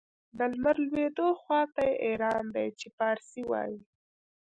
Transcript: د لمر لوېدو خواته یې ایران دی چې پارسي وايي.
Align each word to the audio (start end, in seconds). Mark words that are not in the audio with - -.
د 0.37 0.39
لمر 0.51 0.75
لوېدو 0.85 1.27
خواته 1.41 1.81
یې 1.89 1.93
ایران 2.05 2.43
دی 2.55 2.67
چې 2.79 2.87
پارسي 2.97 3.41
وايي. 3.51 3.79